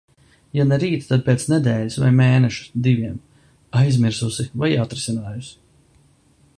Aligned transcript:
Ja 0.59 0.63
ne 0.69 0.77
rīt, 0.83 1.03
tad 1.09 1.21
pēc 1.27 1.43
nedēļas 1.51 1.97
vai 2.03 2.09
mēneša, 2.21 2.65
diviem. 2.89 3.21
Aizmirsusi 3.83 4.49
vai 4.63 4.75
atrisinājusi. 4.87 5.55